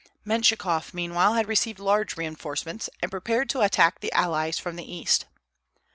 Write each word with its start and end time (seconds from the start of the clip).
Mentchikof, 0.25 0.95
meanwhile, 0.95 1.35
had 1.35 1.47
received 1.47 1.77
large 1.77 2.17
reinforcements, 2.17 2.89
and 3.03 3.11
prepared 3.11 3.49
to 3.49 3.61
attack 3.61 3.99
the 3.99 4.11
allies 4.13 4.57
from 4.57 4.75
the 4.75 4.91
east. 4.91 5.27